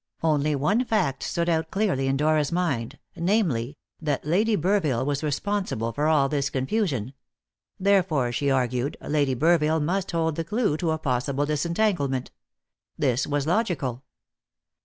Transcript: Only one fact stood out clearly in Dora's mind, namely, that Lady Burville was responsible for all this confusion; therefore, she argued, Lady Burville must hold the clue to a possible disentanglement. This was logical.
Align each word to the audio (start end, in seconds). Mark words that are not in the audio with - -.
Only 0.23 0.55
one 0.55 0.83
fact 0.83 1.21
stood 1.21 1.47
out 1.47 1.69
clearly 1.69 2.07
in 2.07 2.17
Dora's 2.17 2.51
mind, 2.51 2.97
namely, 3.15 3.77
that 4.01 4.25
Lady 4.25 4.55
Burville 4.55 5.05
was 5.05 5.21
responsible 5.21 5.93
for 5.93 6.07
all 6.07 6.27
this 6.27 6.49
confusion; 6.49 7.13
therefore, 7.79 8.31
she 8.31 8.49
argued, 8.49 8.97
Lady 8.99 9.35
Burville 9.35 9.79
must 9.79 10.09
hold 10.09 10.37
the 10.37 10.43
clue 10.43 10.75
to 10.77 10.89
a 10.89 10.97
possible 10.97 11.45
disentanglement. 11.45 12.31
This 12.97 13.27
was 13.27 13.45
logical. 13.45 14.03